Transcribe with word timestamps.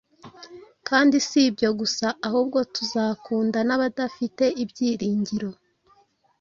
Kandi 0.87 1.15
s’ibyo 1.27 1.69
gusa, 1.79 2.07
ahubwo 2.27 2.59
tuzakunda 2.75 3.59
n’abadafite 3.67 4.45
ibyiringiro 4.63 5.49